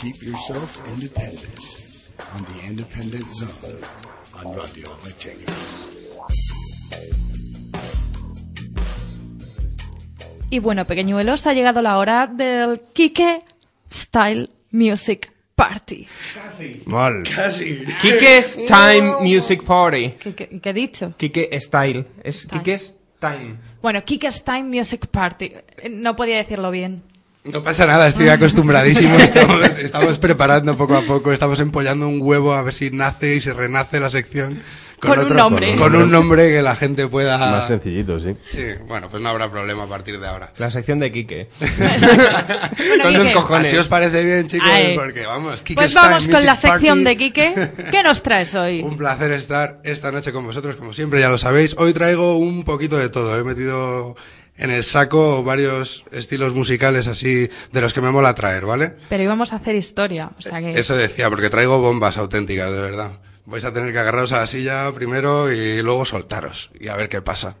[0.00, 1.58] keep yourself independent
[2.34, 3.80] on the Independent Zone
[4.34, 5.86] on Radio Latinius.
[10.50, 13.44] Y bueno, pequeñuelos, ha llegado la hora del Kike
[13.90, 16.06] Style Music Party.
[16.86, 17.22] Mal.
[17.22, 17.84] Casi.
[18.00, 20.10] Kike's Time Music Party.
[20.18, 21.12] ¿Qué, qué- qué he dicho?
[21.16, 22.04] Kike Style.
[22.24, 22.62] Es Style.
[22.62, 23.56] Kike's Time.
[23.80, 25.52] Bueno, Kike Style Music Party.
[25.90, 27.02] No podía decirlo bien.
[27.44, 29.16] No pasa nada, estoy acostumbradísimo.
[29.18, 33.40] Estamos, estamos preparando poco a poco, estamos empollando un huevo a ver si nace y
[33.40, 34.62] se renace la sección.
[35.00, 35.76] Con un nombre.
[35.76, 37.38] Con un nombre que la gente pueda.
[37.38, 38.34] Más sencillito, sí.
[38.44, 40.52] Sí, bueno, pues no habrá problema a partir de ahora.
[40.58, 41.48] La sección de Kike.
[41.60, 43.68] Bueno, Con los Quique, cojones.
[43.68, 44.94] Así os parece bien, chicos, Ay.
[44.94, 45.62] porque vamos.
[45.62, 47.16] Kike's Pues vamos con la sección de.
[47.16, 47.54] Kike.
[47.90, 48.82] ¿Qué nos traes hoy?
[48.82, 51.74] Un placer estar esta noche con vosotros, como siempre, ya lo sabéis.
[51.78, 53.38] Hoy traigo un poquito de todo.
[53.38, 54.16] He metido
[54.60, 58.94] en el saco varios estilos musicales así de los que me mola traer, ¿vale?
[59.08, 60.30] Pero íbamos a hacer historia.
[60.38, 60.78] O sea que...
[60.78, 63.12] Eso decía, porque traigo bombas auténticas, de verdad.
[63.46, 67.08] Vais a tener que agarraros a la silla primero y luego soltaros y a ver
[67.08, 67.56] qué pasa.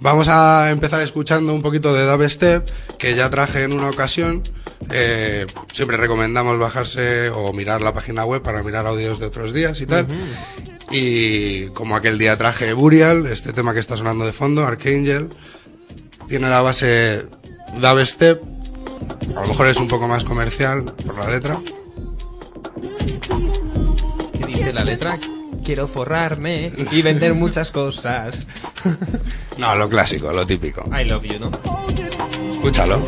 [0.00, 4.42] Vamos a empezar escuchando un poquito de dubstep que ya traje en una ocasión.
[4.90, 9.80] Eh, siempre recomendamos bajarse o mirar la página web para mirar audios de otros días
[9.80, 10.08] y tal.
[10.90, 15.28] Y como aquel día traje Burial, este tema que está sonando de fondo, Archangel,
[16.30, 17.26] tiene la base
[17.74, 18.40] dubstep.
[19.36, 21.58] A lo mejor es un poco más comercial por la letra.
[24.38, 25.18] ¿Qué dice la letra?
[25.64, 28.46] Quiero forrarme y vender muchas cosas.
[29.58, 30.82] No, lo clásico, lo típico.
[30.86, 31.50] I love you, ¿no?
[32.50, 33.04] Escúchalo.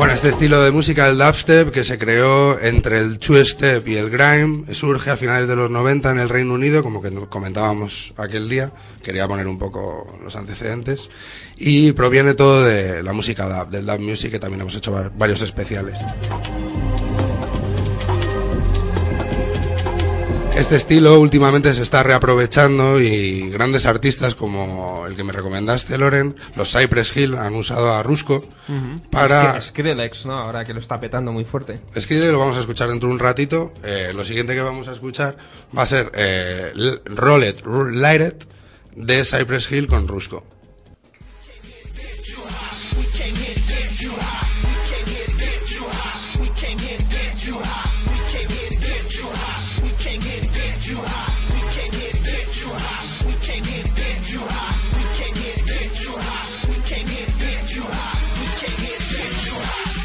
[0.00, 4.08] Bueno, este estilo de música, el dubstep, que se creó entre el two-step y el
[4.08, 8.48] grime, surge a finales de los 90 en el Reino Unido, como que comentábamos aquel
[8.48, 11.10] día, quería poner un poco los antecedentes,
[11.58, 15.10] y proviene todo de la música dub, del dub music, que también hemos hecho va-
[15.14, 15.98] varios especiales.
[20.60, 26.36] Este estilo últimamente se está reaprovechando y grandes artistas como el que me recomendaste, Loren,
[26.54, 28.42] los Cypress Hill han usado a Rusco
[29.10, 29.56] para...
[29.56, 30.34] Es que Skrillex, ¿no?
[30.34, 31.80] Ahora que lo está petando muy fuerte.
[31.98, 33.72] Skrillex lo vamos a escuchar dentro de un ratito.
[33.82, 35.34] Eh, lo siguiente que vamos a escuchar
[35.76, 36.72] va a ser eh,
[37.06, 38.44] Roll It, Roll- Light It
[38.96, 40.44] de Cypress Hill con Rusco.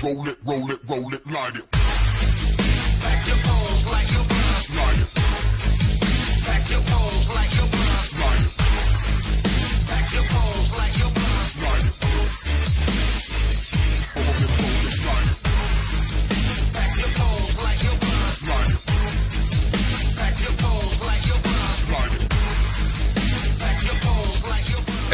[0.05, 1.75] Roll it, roll it, roll it, light it.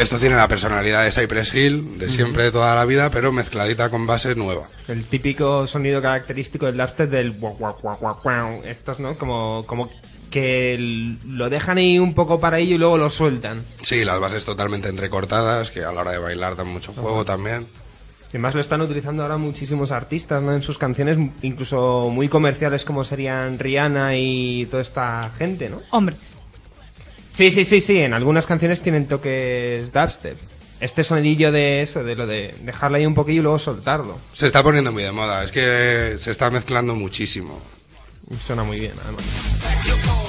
[0.02, 3.88] Esto tiene la personalidad de Cypress Hill, de siempre, de toda la vida, pero mezcladita
[3.88, 4.66] con base nueva.
[4.88, 8.62] El típico sonido característico del dubstep del guau, guau, guau, guau, guau.
[8.64, 9.16] estos, ¿no?
[9.16, 9.88] Como, como
[10.32, 13.62] que lo dejan ahí un poco para ello y luego lo sueltan.
[13.82, 17.68] Sí, las bases totalmente entrecortadas, que a la hora de bailar dan mucho juego también.
[18.32, 20.52] Y además lo están utilizando ahora muchísimos artistas, ¿no?
[20.52, 25.80] En sus canciones, incluso muy comerciales como serían Rihanna y toda esta gente, ¿no?
[25.90, 26.16] Hombre,
[27.34, 28.00] Sí, sí, sí, sí.
[28.00, 30.38] En algunas canciones tienen toques dubstep.
[30.80, 34.18] Este sonidillo de eso, de lo de dejarlo ahí un poquillo y luego soltarlo.
[34.32, 37.60] Se está poniendo muy de moda, es que se está mezclando muchísimo.
[38.40, 40.21] Suena muy bien, además.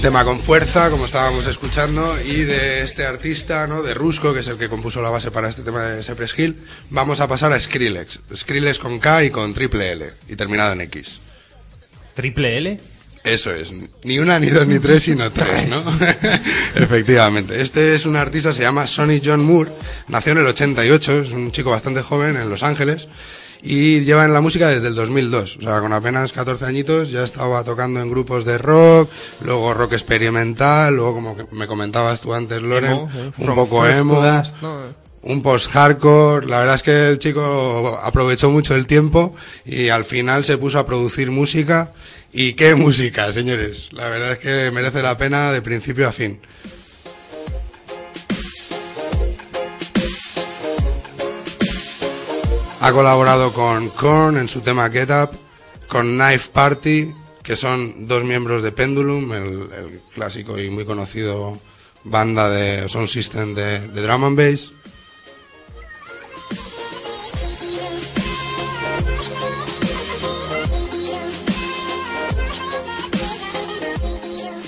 [0.00, 3.82] Un tema con fuerza, como estábamos escuchando, y de este artista, ¿no?
[3.82, 6.56] De Rusco, que es el que compuso la base para este tema de Cypress Hill,
[6.88, 8.20] vamos a pasar a Skrillex.
[8.34, 11.20] Skrillex con K y con triple L, y terminado en X.
[12.14, 12.80] ¿Triple L?
[13.24, 15.82] Eso es, ni una, ni dos, ni tres, sino tres, ¿no?
[16.76, 17.60] Efectivamente.
[17.60, 19.70] Este es un artista, se llama Sonny John Moore,
[20.08, 23.06] nació en el 88, es un chico bastante joven en Los Ángeles,
[23.62, 27.24] y lleva en la música desde el 2002, o sea, con apenas 14 añitos ya
[27.24, 29.10] estaba tocando en grupos de rock,
[29.44, 33.86] luego rock experimental, luego como que me comentabas tú antes, Loren, Emo, eh, un poco
[33.86, 35.10] emo, Last, ¿no?
[35.22, 36.46] un post-hardcore.
[36.46, 39.34] La verdad es que el chico aprovechó mucho el tiempo
[39.64, 41.92] y al final se puso a producir música.
[42.32, 43.92] ¿Y qué música, señores?
[43.92, 46.40] La verdad es que merece la pena de principio a fin.
[52.90, 55.30] Ha colaborado con Korn en su tema Get Up,
[55.86, 61.56] con Knife Party, que son dos miembros de Pendulum, el, clásico y muy conocido
[62.02, 64.72] banda de sound system de, de drum and bass.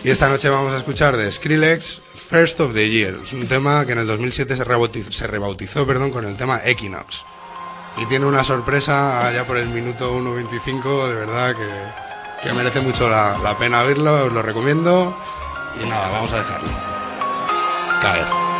[0.04, 3.18] Y esta noche vamos a escuchar de Skrillex First of the Year.
[3.20, 6.60] Es un tema que en el 2007 se rebautizó, se rebautizó perdón, con el tema
[6.64, 7.24] Equinox.
[7.98, 11.68] Y tiene una sorpresa allá por el minuto 1.25, de verdad que,
[12.42, 15.16] que merece mucho la, la pena oírlo, os lo recomiendo.
[15.82, 16.68] Y nada, vamos a dejarlo.
[18.00, 18.51] Caer.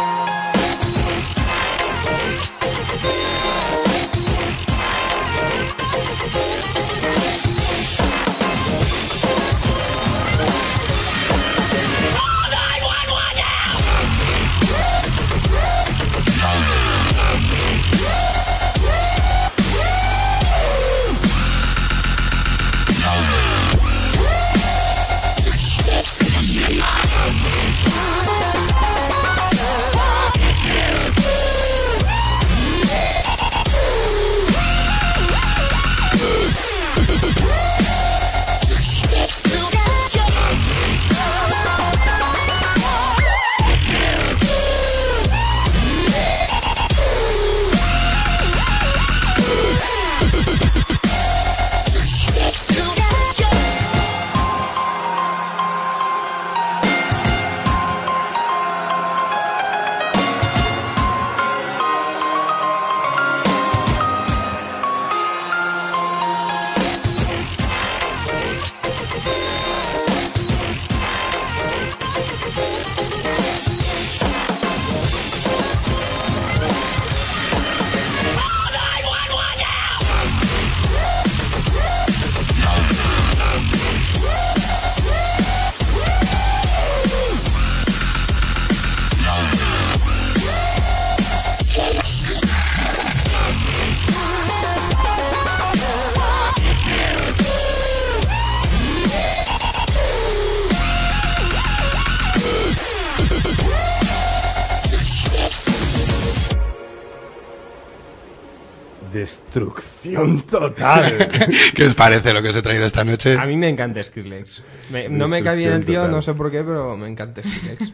[109.13, 111.29] Destrucción total.
[111.75, 113.37] ¿Qué os parece lo que os he traído esta noche?
[113.39, 114.63] A mí me encanta Skrillex.
[114.91, 117.93] Me- no me cae bien el tío, no sé por qué, pero me encanta Skrillex.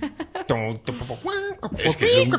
[1.85, 2.31] Es que es un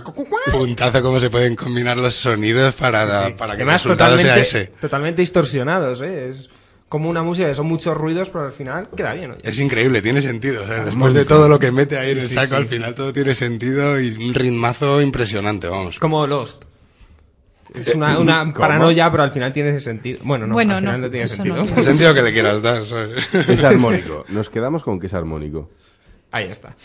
[0.52, 4.42] puntazo cómo se pueden combinar los sonidos para, para que el Además, resultado sea totalmente,
[4.42, 4.66] ese.
[4.80, 6.30] totalmente distorsionados, ¿eh?
[6.30, 6.50] Es
[6.88, 9.32] como una música que son muchos ruidos, pero al final queda bien.
[9.32, 9.42] oye.
[9.44, 10.64] Es increíble, tiene sentido.
[10.64, 13.14] o sea, después de todo lo que mete ahí en el saco, al final todo
[13.14, 16.00] tiene sentido y un ritmazo impresionante, vamos.
[16.00, 16.64] como Lost.
[17.74, 20.20] Es una, una paranoia, pero al final tiene ese sentido.
[20.24, 21.56] Bueno, no, Bueno, al final no, no, tiene sentido.
[21.58, 23.28] no El sentido que le quieras dar, ¿sabes?
[23.34, 24.26] Es armónico.
[24.30, 25.70] Nos quedamos con que es armónico.
[26.32, 26.76] Ahí está.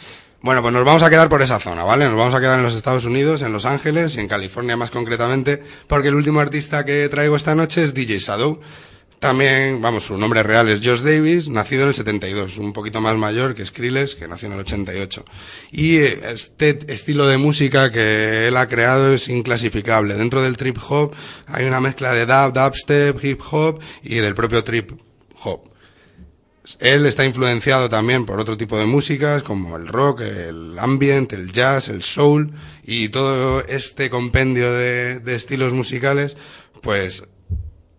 [0.40, 2.04] Bueno, pues nos vamos a quedar por esa zona, ¿vale?
[2.04, 4.90] Nos vamos a quedar en los Estados Unidos, en Los Ángeles y en California más
[4.90, 8.60] concretamente, porque el último artista que traigo esta noche es DJ Shadow.
[9.24, 13.16] También, vamos, su nombre real es Josh Davis, nacido en el 72, un poquito más
[13.16, 15.24] mayor que Skrillex, que nació en el 88.
[15.72, 20.16] Y eh, este estilo de música que él ha creado es inclasificable.
[20.16, 21.14] Dentro del trip hop
[21.46, 24.92] hay una mezcla de dub, dubstep, hip hop y del propio trip
[25.42, 25.70] hop.
[26.78, 31.50] Él está influenciado también por otro tipo de músicas como el rock, el ambient, el
[31.50, 32.52] jazz, el soul
[32.84, 36.36] y todo este compendio de, de estilos musicales,
[36.82, 37.22] pues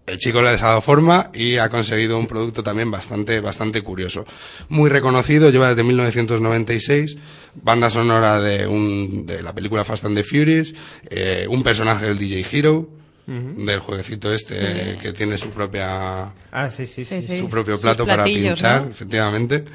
[0.07, 4.25] el chico le ha dado forma y ha conseguido un producto también bastante, bastante curioso.
[4.69, 7.17] Muy reconocido, lleva desde 1996,
[7.55, 10.73] banda sonora de, un, de la película Fast and the Furious,
[11.09, 12.89] eh, un personaje del DJ Hero,
[13.27, 17.23] del jueguecito este que tiene su propia Ah, sí, sí, sí.
[17.23, 17.37] Sí, sí.
[17.37, 18.91] su propio plato para pinchar, ¿no?
[18.91, 19.65] efectivamente.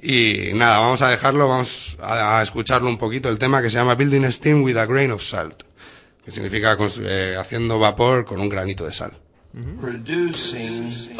[0.00, 3.78] Y nada, vamos a dejarlo, vamos a, a escucharlo un poquito, el tema que se
[3.78, 5.64] llama Building Steam with a Grain of Salt,
[6.24, 9.18] que significa eh, haciendo vapor con un granito de sal.
[9.80, 11.16] producing.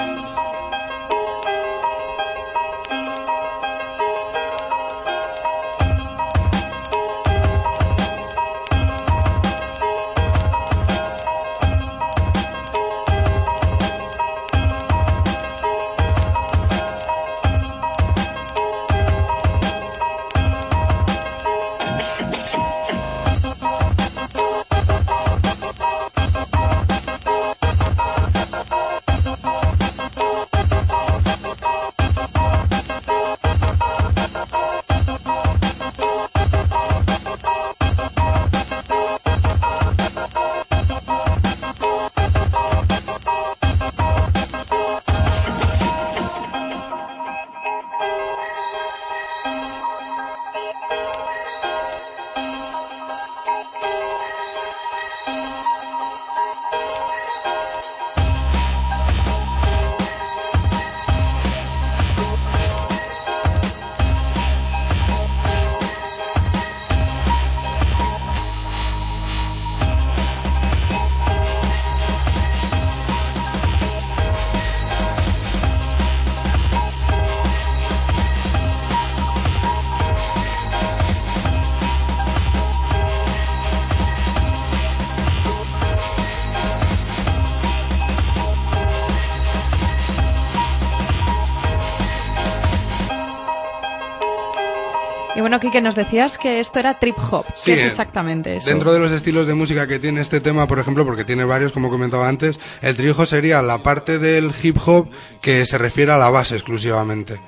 [95.50, 97.44] Bueno, Kike, nos decías que esto era trip hop.
[97.56, 98.70] Sí, ¿Qué es eh, exactamente eso?
[98.70, 101.72] Dentro de los estilos de música que tiene este tema, por ejemplo, porque tiene varios,
[101.72, 105.10] como comentaba antes, el trijo sería la parte del hip hop
[105.42, 107.40] que se refiere a la base exclusivamente.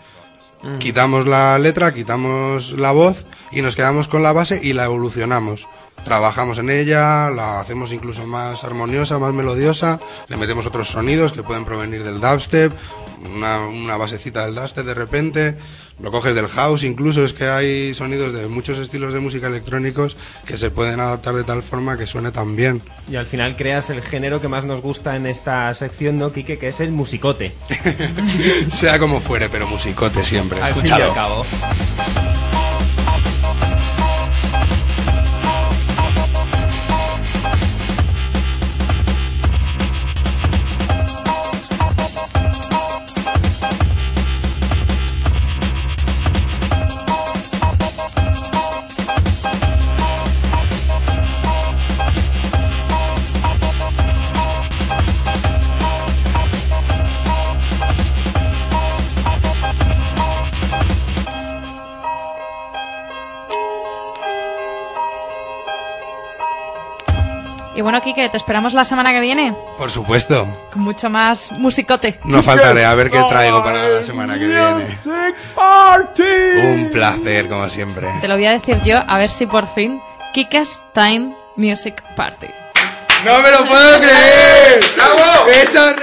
[0.81, 5.69] Quitamos la letra, quitamos la voz y nos quedamos con la base y la evolucionamos.
[6.05, 11.45] Trabajamos en ella, la hacemos incluso más armoniosa, más melodiosa, le metemos otros sonidos que
[11.45, 12.73] pueden provenir del dubstep,
[13.33, 15.57] una, una basecita del dubstep de repente,
[16.01, 20.17] lo coges del house, incluso es que hay sonidos de muchos estilos de música electrónicos
[20.47, 22.83] que se pueden adaptar de tal forma que suene tan bien.
[23.11, 26.59] Y al final creas el género que más nos gusta en esta sección, ¿no, Quique?
[26.59, 27.53] Que es el musicote.
[28.75, 30.61] sea como fuere, pero musicote siempre.
[30.61, 31.45] Al fin y al cabo.
[67.75, 70.47] Y bueno, Kike, te esperamos la semana que viene Por supuesto.
[70.71, 72.19] con mucho más musicote.
[72.25, 74.87] No faltaré a ver qué traigo para la semana que viene.
[76.75, 78.09] Un placer, como siempre.
[78.21, 80.01] Te lo voy a decir yo, a ver si por fin
[80.35, 82.49] Kike's Time Music Party.
[83.25, 84.85] ¡No me lo puedo creer!
[84.97, 85.49] ¡Bravo!
[85.49, 85.95] ¡Esa